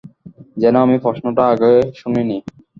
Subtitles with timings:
[0.57, 2.37] যেন আমি প্রশ্নটা আগে শুনিনি।